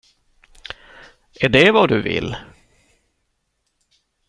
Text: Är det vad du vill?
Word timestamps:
Är 1.41 1.49
det 1.49 1.71
vad 1.71 1.89
du 1.89 2.01
vill? 2.01 2.35